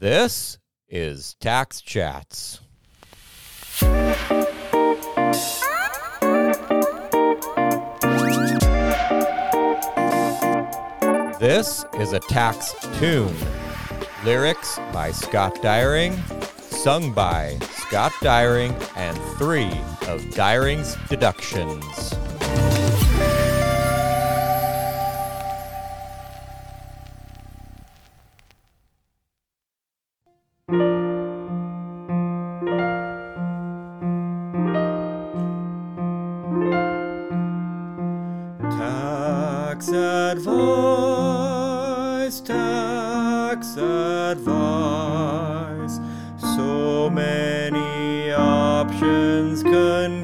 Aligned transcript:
This 0.00 0.58
is 0.88 1.34
Tax 1.40 1.80
Chats. 1.80 2.60
This 11.40 11.84
is 11.98 12.12
a 12.12 12.20
tax 12.28 12.76
tune. 13.00 13.34
Lyrics 14.24 14.78
by 14.92 15.10
Scott 15.10 15.60
Dyring, 15.62 16.16
sung 16.60 17.12
by 17.12 17.58
Scott 17.72 18.12
Dyring 18.22 18.76
and 18.94 19.18
three 19.36 19.72
of 20.06 20.24
Dyring's 20.30 20.96
deductions. 21.08 22.14
Advice, 40.32 42.40
tax 42.40 43.76
advice. 43.78 44.38
So 46.56 47.08
many 47.08 48.32
options 48.32 49.62
confuse 49.62 50.18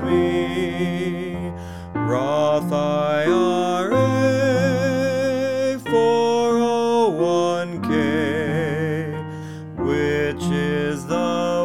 me. 0.00 1.52
Roth 1.92 2.72
IRA, 2.72 3.90
401k. 5.84 7.90
Which 9.76 10.44
is 10.50 11.04
the 11.06 11.59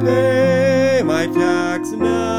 Pay 0.00 1.02
my 1.04 1.26
tax 1.28 1.90
now 1.92 2.33